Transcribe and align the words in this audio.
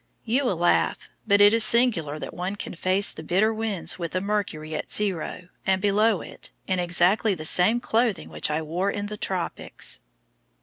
You 0.25 0.45
will 0.45 0.57
laugh, 0.57 1.11
but 1.27 1.41
it 1.41 1.53
is 1.53 1.63
singular 1.63 2.17
that 2.17 2.33
one 2.33 2.55
can 2.55 2.73
face 2.73 3.13
the 3.13 3.21
bitter 3.21 3.53
winds 3.53 3.99
with 3.99 4.13
the 4.13 4.19
mercury 4.19 4.73
at 4.73 4.91
zero 4.91 5.49
and 5.63 5.79
below 5.79 6.21
it, 6.21 6.49
in 6.65 6.79
exactly 6.79 7.35
the 7.35 7.45
same 7.45 7.79
clothing 7.79 8.31
which 8.31 8.49
I 8.49 8.63
wore 8.63 8.89
in 8.89 9.05
the 9.05 9.17
tropics! 9.17 9.99